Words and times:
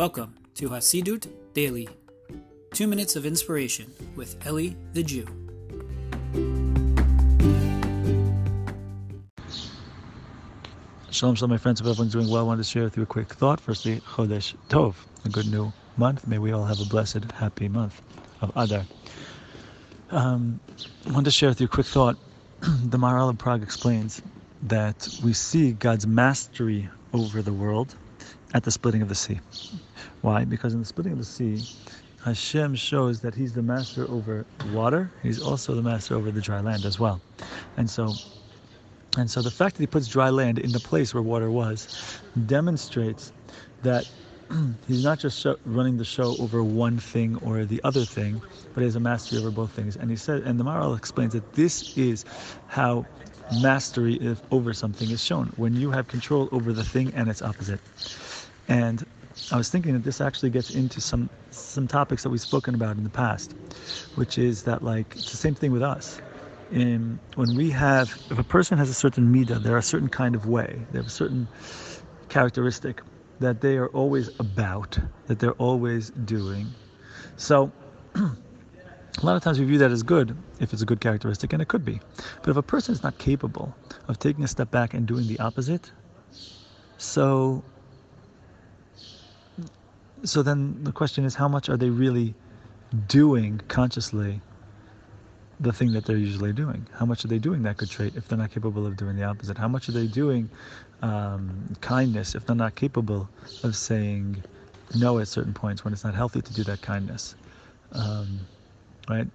Welcome 0.00 0.34
to 0.54 0.70
Hasidut 0.70 1.26
Daily, 1.52 1.86
two 2.72 2.86
minutes 2.86 3.16
of 3.16 3.26
inspiration 3.26 3.92
with 4.16 4.34
Eli 4.46 4.70
the 4.94 5.02
Jew. 5.02 5.26
Shalom, 11.10 11.34
shalom, 11.34 11.50
my 11.50 11.58
friends. 11.58 11.80
Hope 11.80 11.90
everyone's 11.90 12.14
doing 12.14 12.30
well. 12.30 12.40
I 12.40 12.44
wanted 12.44 12.62
to 12.62 12.70
share 12.70 12.84
with 12.84 12.96
you 12.96 13.02
a 13.02 13.06
quick 13.06 13.28
thought. 13.28 13.60
Firstly, 13.60 14.00
Chodesh 14.00 14.54
Tov, 14.70 14.94
a 15.26 15.28
good 15.28 15.48
new 15.48 15.70
month. 15.98 16.26
May 16.26 16.38
we 16.38 16.52
all 16.52 16.64
have 16.64 16.80
a 16.80 16.86
blessed, 16.86 17.30
happy 17.32 17.68
month 17.68 18.00
of 18.40 18.52
Adar. 18.56 18.86
Um, 20.10 20.60
I 21.06 21.10
wanted 21.10 21.26
to 21.26 21.30
share 21.30 21.50
with 21.50 21.60
you 21.60 21.66
a 21.66 21.68
quick 21.68 21.84
thought. 21.84 22.16
the 22.60 22.96
Maharal 22.96 23.28
of 23.28 23.36
Prague 23.36 23.62
explains 23.62 24.22
that 24.62 25.06
we 25.22 25.34
see 25.34 25.72
God's 25.72 26.06
mastery 26.06 26.88
over 27.12 27.42
the 27.42 27.52
world 27.52 27.94
at 28.54 28.64
the 28.64 28.70
splitting 28.70 29.02
of 29.02 29.08
the 29.08 29.14
sea. 29.14 29.40
Why? 30.22 30.44
Because 30.44 30.74
in 30.74 30.80
the 30.80 30.86
splitting 30.86 31.12
of 31.12 31.18
the 31.18 31.24
sea, 31.24 31.64
Hashem 32.24 32.74
shows 32.74 33.20
that 33.20 33.34
He's 33.34 33.54
the 33.54 33.62
master 33.62 34.10
over 34.10 34.46
water. 34.60 35.12
He's 35.22 35.40
also 35.40 35.74
the 35.74 35.82
master 35.82 36.14
over 36.16 36.30
the 36.30 36.40
dry 36.40 36.60
land 36.60 36.84
as 36.84 36.98
well. 36.98 37.22
And 37.76 37.88
so, 37.88 38.18
and 39.16 39.30
so 39.30 39.42
the 39.42 39.50
fact 39.50 39.76
that 39.76 39.82
He 39.82 39.86
puts 39.86 40.08
dry 40.08 40.30
land 40.30 40.58
in 40.58 40.72
the 40.72 40.80
place 40.80 41.14
where 41.14 41.22
water 41.22 41.50
was 41.50 41.88
demonstrates 42.46 43.32
that 43.82 44.06
He's 44.86 45.02
not 45.02 45.18
just 45.18 45.40
show, 45.40 45.56
running 45.64 45.96
the 45.96 46.04
show 46.04 46.36
over 46.38 46.62
one 46.62 46.98
thing 46.98 47.36
or 47.36 47.64
the 47.64 47.80
other 47.84 48.04
thing, 48.04 48.42
but 48.74 48.80
He 48.80 48.84
has 48.86 48.96
a 48.96 49.00
mastery 49.00 49.38
over 49.38 49.50
both 49.50 49.72
things. 49.72 49.96
And 49.96 50.10
He 50.10 50.16
said, 50.16 50.42
and 50.42 50.60
the 50.60 50.64
Maharal 50.64 50.96
explains 50.98 51.32
that 51.34 51.52
this 51.54 51.84
is 51.96 52.24
how 52.66 53.06
mastery 53.50 54.18
over 54.50 54.72
something 54.74 55.10
is 55.10 55.24
shown 55.24 55.48
when 55.56 55.74
you 55.74 55.90
have 55.90 56.08
control 56.08 56.48
over 56.52 56.72
the 56.72 56.84
thing 56.84 57.12
and 57.14 57.28
its 57.28 57.42
opposite. 57.42 57.80
And 58.70 59.04
I 59.50 59.56
was 59.56 59.68
thinking 59.68 59.92
that 59.94 60.04
this 60.04 60.20
actually 60.20 60.50
gets 60.50 60.70
into 60.70 61.00
some 61.00 61.28
some 61.50 61.88
topics 61.88 62.22
that 62.22 62.30
we've 62.30 62.40
spoken 62.40 62.74
about 62.74 62.96
in 62.96 63.02
the 63.02 63.10
past, 63.10 63.52
which 64.14 64.38
is 64.38 64.62
that 64.62 64.82
like 64.82 65.16
it's 65.16 65.32
the 65.32 65.36
same 65.36 65.56
thing 65.56 65.72
with 65.72 65.82
us. 65.82 66.20
In, 66.70 67.18
when 67.34 67.56
we 67.56 67.68
have, 67.70 68.16
if 68.30 68.38
a 68.38 68.44
person 68.44 68.78
has 68.78 68.88
a 68.88 68.94
certain 68.94 69.34
midah, 69.34 69.60
they're 69.60 69.76
a 69.76 69.82
certain 69.82 70.08
kind 70.08 70.36
of 70.36 70.46
way, 70.46 70.86
they 70.92 70.98
have 70.98 71.08
a 71.08 71.10
certain 71.10 71.48
characteristic 72.28 73.02
that 73.40 73.60
they 73.60 73.76
are 73.76 73.88
always 73.88 74.30
about, 74.38 74.96
that 75.26 75.40
they're 75.40 75.54
always 75.54 76.10
doing. 76.10 76.72
So 77.36 77.72
a 78.14 78.20
lot 79.24 79.34
of 79.34 79.42
times 79.42 79.58
we 79.58 79.64
view 79.64 79.78
that 79.78 79.90
as 79.90 80.04
good 80.04 80.36
if 80.60 80.72
it's 80.72 80.82
a 80.82 80.86
good 80.86 81.00
characteristic, 81.00 81.52
and 81.52 81.60
it 81.60 81.66
could 81.66 81.84
be. 81.84 82.00
But 82.40 82.50
if 82.50 82.56
a 82.56 82.62
person 82.62 82.94
is 82.94 83.02
not 83.02 83.18
capable 83.18 83.74
of 84.06 84.20
taking 84.20 84.44
a 84.44 84.48
step 84.48 84.70
back 84.70 84.94
and 84.94 85.06
doing 85.06 85.26
the 85.26 85.40
opposite, 85.40 85.90
so 86.98 87.64
so 90.24 90.42
then 90.42 90.82
the 90.84 90.92
question 90.92 91.24
is 91.24 91.34
how 91.34 91.48
much 91.48 91.68
are 91.68 91.76
they 91.76 91.90
really 91.90 92.34
doing 93.08 93.60
consciously 93.68 94.40
the 95.60 95.72
thing 95.72 95.92
that 95.92 96.04
they're 96.04 96.16
usually 96.16 96.52
doing? 96.52 96.86
How 96.94 97.04
much 97.04 97.24
are 97.24 97.28
they 97.28 97.38
doing 97.38 97.62
that 97.64 97.76
good 97.76 97.90
trait 97.90 98.14
if 98.16 98.28
they're 98.28 98.38
not 98.38 98.50
capable 98.50 98.86
of 98.86 98.96
doing 98.96 99.16
the 99.16 99.24
opposite? 99.24 99.58
How 99.58 99.68
much 99.68 99.88
are 99.88 99.92
they 99.92 100.06
doing 100.06 100.48
um, 101.02 101.74
kindness 101.80 102.34
if 102.34 102.46
they're 102.46 102.56
not 102.56 102.74
capable 102.74 103.28
of 103.62 103.76
saying 103.76 104.42
no 104.94 105.18
at 105.18 105.28
certain 105.28 105.54
points 105.54 105.84
when 105.84 105.92
it's 105.92 106.04
not 106.04 106.14
healthy 106.14 106.40
to 106.40 106.52
do 106.52 106.64
that 106.64 106.80
kindness? 106.80 107.34
Um, 107.92 108.40
right? 109.08 109.26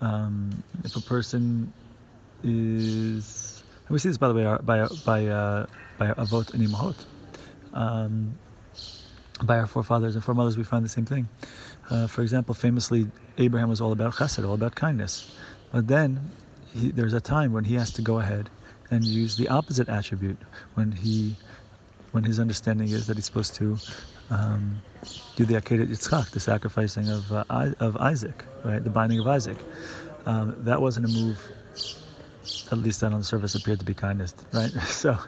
Um, 0.00 0.62
if 0.84 0.96
a 0.96 1.00
person 1.00 1.72
is 2.42 3.62
and 3.86 3.90
we 3.90 3.98
see 3.98 4.08
this 4.08 4.18
by 4.18 4.28
the 4.28 4.34
way 4.34 4.56
by 4.62 4.86
by 5.04 5.26
uh, 5.26 5.66
by 5.98 6.12
avot 6.12 6.54
and 6.54 6.66
imahot 6.66 6.94
um, 7.74 8.38
by 9.44 9.58
our 9.58 9.66
forefathers 9.66 10.14
and 10.16 10.24
foremothers, 10.24 10.56
we 10.56 10.64
find 10.64 10.84
the 10.84 10.88
same 10.88 11.06
thing. 11.06 11.28
Uh, 11.90 12.06
for 12.06 12.22
example, 12.22 12.54
famously, 12.54 13.06
Abraham 13.38 13.68
was 13.68 13.80
all 13.80 13.92
about 13.92 14.14
chesed, 14.14 14.46
all 14.46 14.54
about 14.54 14.74
kindness. 14.74 15.26
But 15.72 15.88
then 15.88 16.32
he, 16.74 16.90
there's 16.90 17.14
a 17.14 17.20
time 17.20 17.52
when 17.52 17.64
he 17.64 17.74
has 17.74 17.92
to 17.92 18.02
go 18.02 18.18
ahead 18.20 18.50
and 18.90 19.08
use 19.08 19.36
the 19.36 19.48
opposite 19.48 19.88
attribute 19.88 20.38
when 20.74 20.92
he, 20.92 21.36
when 22.12 22.24
his 22.24 22.40
understanding 22.40 22.92
is 22.92 23.06
that 23.06 23.16
he's 23.16 23.26
supposed 23.26 23.54
to 23.56 23.80
um, 24.30 24.82
do 25.36 25.44
the 25.46 25.54
Akedat 25.54 25.88
Yitzchak, 25.90 26.30
the 26.30 26.40
sacrificing 26.40 27.10
of 27.10 27.32
uh, 27.32 27.44
of 27.80 27.96
Isaac, 27.98 28.44
right, 28.64 28.82
the 28.82 28.90
binding 28.90 29.18
of 29.18 29.26
Isaac. 29.26 29.58
Um, 30.26 30.54
that 30.58 30.80
wasn't 30.80 31.06
a 31.06 31.08
move, 31.08 31.52
at 32.72 32.78
least 32.78 33.00
that 33.00 33.12
on 33.12 33.20
the 33.20 33.24
surface 33.24 33.54
appeared 33.54 33.80
to 33.80 33.84
be 33.86 33.94
kindness, 33.94 34.34
right? 34.52 34.72
So, 34.86 35.18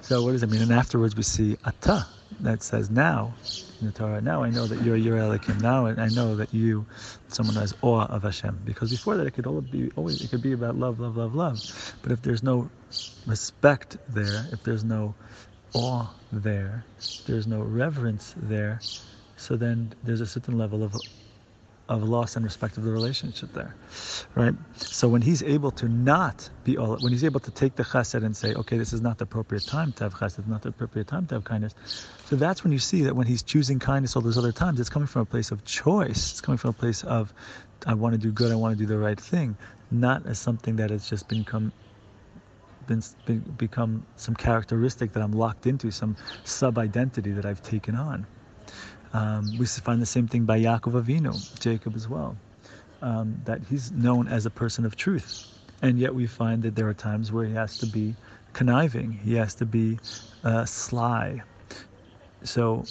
so 0.00 0.22
what 0.22 0.32
does 0.32 0.42
it 0.42 0.50
mean? 0.50 0.62
And 0.62 0.72
afterwards 0.72 1.16
we 1.16 1.22
see 1.22 1.56
Ata, 1.64 2.06
that 2.40 2.62
says 2.62 2.90
now 2.90 3.38
in 3.80 3.86
the 3.86 3.92
Torah, 3.92 4.20
now 4.20 4.42
I 4.42 4.50
know 4.50 4.66
that 4.66 4.82
you're 4.82 4.96
yerei 4.98 5.38
Elokim. 5.38 5.60
Now 5.60 5.86
I 5.86 6.08
know 6.08 6.36
that 6.36 6.52
you, 6.54 6.86
someone 7.28 7.56
has 7.56 7.74
awe 7.82 8.06
of 8.06 8.22
Hashem. 8.24 8.60
Because 8.64 8.90
before 8.90 9.16
that, 9.16 9.26
it 9.26 9.32
could 9.32 9.46
all 9.46 9.60
be 9.60 9.90
always 9.96 10.20
it 10.20 10.30
could 10.30 10.42
be 10.42 10.52
about 10.52 10.76
love, 10.76 11.00
love, 11.00 11.16
love, 11.16 11.34
love. 11.34 11.62
But 12.02 12.12
if 12.12 12.22
there's 12.22 12.42
no 12.42 12.70
respect 13.26 13.96
there, 14.08 14.48
if 14.52 14.62
there's 14.62 14.84
no 14.84 15.14
awe 15.74 16.08
there, 16.32 16.86
there's 17.26 17.46
no 17.46 17.62
reverence 17.62 18.34
there, 18.36 18.82
so 19.36 19.56
then 19.56 19.94
there's 20.02 20.20
a 20.20 20.26
certain 20.26 20.58
level 20.58 20.82
of 20.82 20.96
of 21.90 22.08
loss 22.08 22.36
and 22.36 22.44
respect 22.44 22.76
of 22.76 22.84
the 22.84 22.90
relationship 22.90 23.52
there, 23.52 23.74
right? 24.36 24.54
So 24.76 25.08
when 25.08 25.20
he's 25.20 25.42
able 25.42 25.72
to 25.72 25.88
not 25.88 26.48
be 26.62 26.78
all, 26.78 26.96
when 26.98 27.12
he's 27.12 27.24
able 27.24 27.40
to 27.40 27.50
take 27.50 27.74
the 27.74 27.82
chesed 27.82 28.24
and 28.24 28.34
say, 28.34 28.54
okay, 28.54 28.78
this 28.78 28.92
is 28.92 29.00
not 29.00 29.18
the 29.18 29.24
appropriate 29.24 29.66
time 29.66 29.92
to 29.94 30.04
have 30.04 30.14
chesed, 30.14 30.46
not 30.46 30.62
the 30.62 30.68
appropriate 30.68 31.08
time 31.08 31.26
to 31.26 31.34
have 31.34 31.44
kindness. 31.44 31.74
So 32.26 32.36
that's 32.36 32.62
when 32.62 32.72
you 32.72 32.78
see 32.78 33.02
that 33.02 33.16
when 33.16 33.26
he's 33.26 33.42
choosing 33.42 33.80
kindness 33.80 34.14
all 34.14 34.22
those 34.22 34.38
other 34.38 34.52
times, 34.52 34.78
it's 34.78 34.88
coming 34.88 35.08
from 35.08 35.22
a 35.22 35.26
place 35.26 35.50
of 35.50 35.64
choice. 35.64 36.30
It's 36.30 36.40
coming 36.40 36.58
from 36.58 36.70
a 36.70 36.74
place 36.74 37.02
of, 37.02 37.34
I 37.86 37.94
want 37.94 38.14
to 38.14 38.18
do 38.18 38.30
good, 38.30 38.52
I 38.52 38.54
want 38.54 38.78
to 38.78 38.78
do 38.78 38.86
the 38.86 38.98
right 38.98 39.20
thing, 39.20 39.56
not 39.90 40.24
as 40.26 40.38
something 40.38 40.76
that 40.76 40.90
has 40.90 41.10
just 41.10 41.28
become 41.28 41.72
been, 42.86 43.02
become 43.56 44.06
some 44.16 44.36
characteristic 44.36 45.12
that 45.12 45.22
I'm 45.22 45.32
locked 45.32 45.66
into, 45.66 45.90
some 45.90 46.16
sub 46.44 46.78
identity 46.78 47.32
that 47.32 47.44
I've 47.44 47.62
taken 47.62 47.96
on. 47.96 48.26
Um, 49.12 49.56
we 49.58 49.66
find 49.66 50.00
the 50.00 50.06
same 50.06 50.28
thing 50.28 50.44
by 50.44 50.60
Yaakov 50.60 51.02
Avinu, 51.02 51.40
Jacob 51.60 51.96
as 51.96 52.08
well, 52.08 52.36
um, 53.02 53.40
that 53.44 53.60
he's 53.68 53.90
known 53.92 54.28
as 54.28 54.46
a 54.46 54.50
person 54.50 54.84
of 54.84 54.96
truth. 54.96 55.46
And 55.82 55.98
yet 55.98 56.14
we 56.14 56.26
find 56.26 56.62
that 56.62 56.76
there 56.76 56.88
are 56.88 56.94
times 56.94 57.32
where 57.32 57.44
he 57.44 57.54
has 57.54 57.76
to 57.78 57.86
be 57.86 58.14
conniving, 58.52 59.12
he 59.12 59.34
has 59.34 59.54
to 59.54 59.66
be 59.66 59.98
uh, 60.44 60.64
sly. 60.64 61.42
So, 62.44 62.86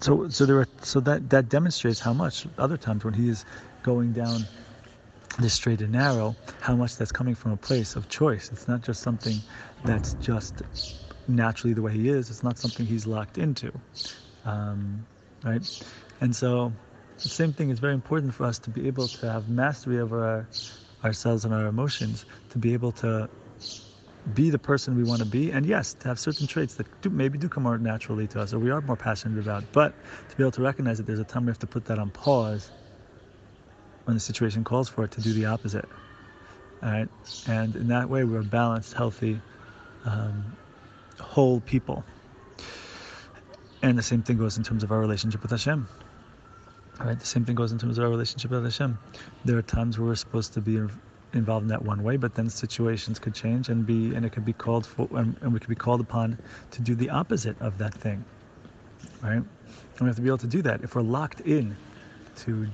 so, 0.00 0.28
so 0.28 0.46
there 0.46 0.58
are, 0.60 0.68
so 0.82 1.00
that 1.00 1.28
that 1.30 1.48
demonstrates 1.48 2.00
how 2.00 2.12
much 2.12 2.46
other 2.58 2.76
times 2.76 3.04
when 3.04 3.14
he 3.14 3.28
is 3.28 3.44
going 3.82 4.12
down 4.12 4.46
the 5.38 5.50
straight 5.50 5.80
and 5.80 5.92
narrow, 5.92 6.34
how 6.60 6.74
much 6.74 6.96
that's 6.96 7.12
coming 7.12 7.34
from 7.34 7.52
a 7.52 7.56
place 7.56 7.96
of 7.96 8.08
choice. 8.08 8.50
It's 8.52 8.66
not 8.68 8.82
just 8.82 9.02
something 9.02 9.40
that's 9.84 10.14
just 10.14 10.62
naturally 11.28 11.74
the 11.74 11.82
way 11.82 11.92
he 11.92 12.08
is. 12.08 12.30
It's 12.30 12.42
not 12.42 12.58
something 12.58 12.86
he's 12.86 13.06
locked 13.06 13.38
into, 13.38 13.72
um, 14.44 15.04
right? 15.44 15.62
And 16.20 16.34
so 16.34 16.72
the 17.22 17.28
same 17.28 17.52
thing 17.52 17.70
is 17.70 17.78
very 17.78 17.94
important 17.94 18.34
for 18.34 18.44
us 18.44 18.58
to 18.60 18.70
be 18.70 18.86
able 18.86 19.08
to 19.08 19.30
have 19.30 19.48
mastery 19.48 20.00
over 20.00 20.24
our, 20.24 20.48
ourselves 21.04 21.44
and 21.44 21.54
our 21.54 21.66
emotions, 21.66 22.26
to 22.50 22.58
be 22.58 22.72
able 22.72 22.92
to 22.92 23.28
be 24.34 24.50
the 24.50 24.58
person 24.58 24.96
we 24.96 25.04
want 25.04 25.20
to 25.20 25.24
be, 25.24 25.50
and 25.50 25.64
yes, 25.66 25.94
to 25.94 26.08
have 26.08 26.18
certain 26.18 26.46
traits 26.46 26.74
that 26.74 26.86
do, 27.00 27.10
maybe 27.10 27.38
do 27.38 27.48
come 27.48 27.62
more 27.62 27.78
naturally 27.78 28.26
to 28.28 28.40
us, 28.40 28.52
or 28.52 28.58
we 28.58 28.70
are 28.70 28.80
more 28.82 28.96
passionate 28.96 29.38
about. 29.38 29.64
But 29.72 29.94
to 30.28 30.36
be 30.36 30.42
able 30.42 30.52
to 30.52 30.62
recognize 30.62 30.98
that 30.98 31.06
there's 31.06 31.18
a 31.18 31.24
time 31.24 31.46
we 31.46 31.50
have 31.50 31.58
to 31.60 31.66
put 31.66 31.86
that 31.86 31.98
on 31.98 32.10
pause 32.10 32.70
when 34.04 34.14
the 34.14 34.20
situation 34.20 34.62
calls 34.64 34.88
for 34.88 35.04
it 35.04 35.10
to 35.12 35.20
do 35.20 35.32
the 35.32 35.46
opposite. 35.46 35.88
All 36.82 36.90
right, 36.90 37.08
and 37.46 37.74
in 37.76 37.88
that 37.88 38.08
way, 38.08 38.24
we're 38.24 38.42
balanced, 38.42 38.94
healthy, 38.94 39.40
um, 40.04 40.56
whole 41.20 41.60
people. 41.60 42.04
And 43.82 43.96
the 43.98 44.02
same 44.02 44.22
thing 44.22 44.36
goes 44.36 44.58
in 44.58 44.64
terms 44.64 44.82
of 44.82 44.92
our 44.92 45.00
relationship 45.00 45.42
with 45.42 45.50
Hashem. 45.50 45.88
Right? 46.98 47.18
The 47.18 47.26
same 47.26 47.44
thing 47.46 47.54
goes 47.54 47.72
in 47.72 47.78
terms 47.78 47.96
of 47.96 48.04
our 48.04 48.10
relationship 48.10 48.50
with 48.50 48.62
Hashem. 48.62 48.98
There 49.44 49.56
are 49.56 49.62
times 49.62 49.98
where 49.98 50.08
we're 50.08 50.14
supposed 50.16 50.52
to 50.54 50.60
be 50.60 50.80
involved 51.32 51.62
in 51.62 51.68
that 51.68 51.82
one 51.82 52.02
way, 52.02 52.16
but 52.18 52.34
then 52.34 52.50
situations 52.50 53.18
could 53.18 53.34
change 53.34 53.70
and 53.70 53.86
be, 53.86 54.14
and 54.14 54.26
it 54.26 54.32
could 54.32 54.44
be 54.44 54.52
called 54.52 54.84
for, 54.84 55.08
and, 55.12 55.34
and 55.40 55.52
we 55.52 55.60
could 55.60 55.70
be 55.70 55.74
called 55.74 56.00
upon 56.00 56.38
to 56.72 56.82
do 56.82 56.94
the 56.94 57.08
opposite 57.08 57.58
of 57.60 57.78
that 57.78 57.94
thing. 57.94 58.22
Right? 59.22 59.36
And 59.36 59.46
we 60.00 60.06
have 60.06 60.16
to 60.16 60.22
be 60.22 60.28
able 60.28 60.38
to 60.38 60.46
do 60.46 60.60
that. 60.62 60.82
If 60.82 60.94
we're 60.94 61.02
locked 61.02 61.40
in 61.40 61.76
to 62.40 62.68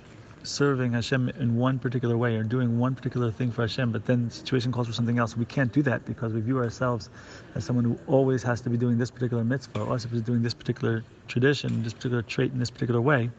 serving 0.47 0.93
Hashem 0.93 1.29
in 1.31 1.57
one 1.57 1.79
particular 1.79 2.17
way 2.17 2.37
or 2.37 2.43
doing 2.43 2.79
one 2.79 2.95
particular 2.95 3.31
thing 3.31 3.51
for 3.51 3.63
Hashem, 3.63 3.93
but 3.93 4.07
then 4.07 4.29
the 4.29 4.35
situation 4.35 4.73
calls 4.73 4.87
for 4.87 4.93
something 4.93 5.19
else. 5.19 5.37
We 5.37 5.45
can't 5.45 5.73
do 5.73 5.83
that 5.83 6.05
because 6.05 6.33
we 6.33 6.41
view 6.41 6.59
ourselves 6.59 7.11
as 7.55 7.65
someone 7.65 7.85
who 7.85 7.99
always 8.07 8.43
has 8.43 8.61
to 8.63 8.71
be 8.71 8.77
doing 8.77 8.99
this 8.99 9.11
particular 9.11 9.45
mitzvah, 9.45 9.81
or 9.81 9.87
always 9.87 10.05
doing 10.05 10.43
this 10.43 10.55
particular 10.55 11.05
tradition, 11.29 11.83
this 11.83 11.93
particular 11.93 12.23
trait 12.23 12.53
in 12.53 12.59
this 12.59 12.71
particular 12.71 13.01
way. 13.01 13.31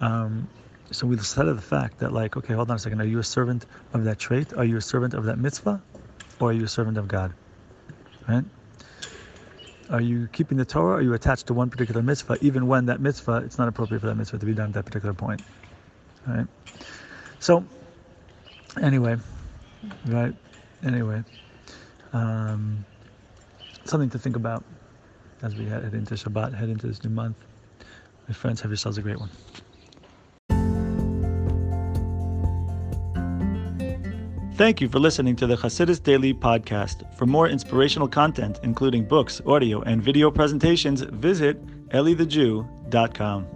Um, 0.00 0.48
so 0.90 1.06
we 1.06 1.16
decided 1.16 1.56
the 1.56 1.62
fact 1.62 1.98
that, 1.98 2.12
like, 2.12 2.36
okay, 2.36 2.54
hold 2.54 2.70
on 2.70 2.76
a 2.76 2.78
second. 2.78 3.00
Are 3.00 3.06
you 3.06 3.18
a 3.18 3.24
servant 3.24 3.66
of 3.92 4.04
that 4.04 4.18
trait? 4.18 4.52
Are 4.54 4.64
you 4.64 4.76
a 4.76 4.82
servant 4.82 5.14
of 5.14 5.24
that 5.24 5.38
mitzvah, 5.38 5.82
or 6.40 6.50
are 6.50 6.52
you 6.52 6.64
a 6.64 6.68
servant 6.68 6.98
of 6.98 7.08
God? 7.08 7.32
Right? 8.28 8.44
Are 9.90 10.00
you 10.00 10.28
keeping 10.32 10.58
the 10.58 10.64
Torah? 10.64 10.94
Or 10.94 10.98
are 10.98 11.02
you 11.02 11.14
attached 11.14 11.46
to 11.46 11.54
one 11.54 11.70
particular 11.70 12.02
mitzvah, 12.02 12.38
even 12.40 12.66
when 12.66 12.86
that 12.86 13.00
mitzvah, 13.00 13.42
it's 13.44 13.58
not 13.58 13.68
appropriate 13.68 14.00
for 14.00 14.06
that 14.06 14.16
mitzvah 14.16 14.38
to 14.38 14.46
be 14.46 14.54
done 14.54 14.68
at 14.68 14.74
that 14.74 14.84
particular 14.84 15.14
point? 15.14 15.42
Right. 16.26 16.46
So, 17.38 17.64
anyway, 18.80 19.16
right? 20.06 20.34
Anyway, 20.84 21.22
um, 22.12 22.84
something 23.84 24.10
to 24.10 24.18
think 24.18 24.36
about 24.36 24.64
as 25.42 25.54
we 25.54 25.66
head 25.66 25.92
into 25.92 26.14
Shabbat, 26.14 26.54
head 26.54 26.68
into 26.70 26.86
this 26.86 27.04
new 27.04 27.10
month. 27.10 27.36
My 28.26 28.34
friends, 28.34 28.60
have 28.62 28.70
yourselves 28.70 28.96
a 28.96 29.02
great 29.02 29.18
one. 29.20 29.30
Thank 34.56 34.80
you 34.80 34.88
for 34.88 35.00
listening 35.00 35.34
to 35.36 35.48
the 35.48 35.56
Chassidus 35.56 36.00
Daily 36.00 36.32
Podcast. 36.32 37.12
For 37.16 37.26
more 37.26 37.48
inspirational 37.48 38.06
content, 38.06 38.60
including 38.62 39.04
books, 39.04 39.42
audio, 39.46 39.82
and 39.82 40.00
video 40.00 40.30
presentations, 40.30 41.00
visit 41.00 41.60
elithejew.com. 41.88 43.46